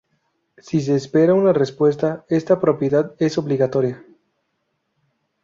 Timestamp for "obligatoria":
3.37-4.03